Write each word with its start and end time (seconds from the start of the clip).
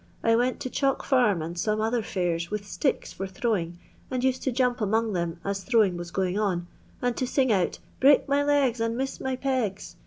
I 0.23 0.35
went 0.35 0.59
to 0.61 0.69
Chalk 0.71 1.03
farm 1.03 1.43
and 1.43 1.55
some 1.55 1.79
other 1.79 2.01
fairs 2.01 2.49
with 2.49 2.65
sticks 2.67 3.13
for 3.13 3.27
throwing, 3.27 3.77
and 4.09 4.23
used 4.23 4.41
to 4.41 4.51
jump 4.51 4.81
among 4.81 5.13
them 5.13 5.39
as 5.45 5.61
throwing 5.63 5.95
was 5.95 6.09
going 6.09 6.39
on, 6.39 6.65
and 7.03 7.15
to 7.17 7.27
sing 7.27 7.51
out,' 7.51 7.77
break 7.99 8.27
my 8.27 8.41
legs 8.43 8.79
and 8.79 8.97
miss 8.97 9.19
my 9.19 9.35
pegs.' 9.35 9.95